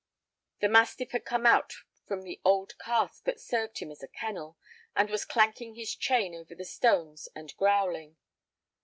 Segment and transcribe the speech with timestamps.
[0.61, 1.73] The mastiff had come out
[2.07, 4.57] from the old cask that served him as a kennel,
[4.95, 8.17] and was clanking his chain over the stones and growling.